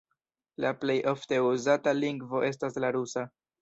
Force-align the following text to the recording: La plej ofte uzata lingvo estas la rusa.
La 0.65 0.71
plej 0.85 0.95
ofte 1.13 1.39
uzata 1.51 1.97
lingvo 2.01 2.45
estas 2.53 2.85
la 2.85 2.95
rusa. 3.01 3.33